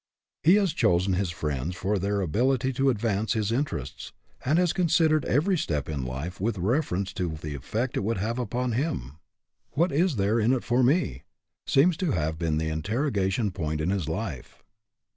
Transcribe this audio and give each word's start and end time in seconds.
He 0.41 0.55
has 0.55 0.73
chosen 0.73 1.13
his 1.13 1.29
friends 1.29 1.75
for 1.75 1.99
their 1.99 2.21
ability 2.21 2.73
to 2.73 2.89
advance 2.89 3.33
his 3.33 3.51
inter 3.51 3.77
ests, 3.81 4.11
and 4.43 4.57
has 4.57 4.73
considered 4.73 5.23
every 5.25 5.55
step 5.59 5.87
in 5.87 6.03
life 6.03 6.41
with 6.41 6.57
reference 6.57 7.13
to 7.13 7.35
the 7.39 7.53
effect 7.53 7.95
it 7.95 7.99
would 7.99 8.17
have 8.17 8.39
upon 8.39 8.71
him." 8.71 9.19
What 9.75 9.91
is 9.91 10.15
there 10.15 10.39
in 10.39 10.53
it 10.53 10.63
for 10.63 10.81
me?" 10.81 11.21
seems 11.67 11.95
to 11.97 12.13
have 12.13 12.39
been 12.39 12.57
the 12.57 12.69
interrogation 12.69 13.51
point 13.51 13.79
in 13.79 13.91
his 13.91 14.09
life. 14.09 14.63